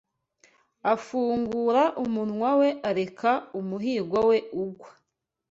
Afungura 0.93 1.83
umunwa 2.03 2.49
we 2.59 2.69
areka 2.89 3.31
umuhigo 3.59 4.17
we 4.29 4.37
ugwa 4.63 4.89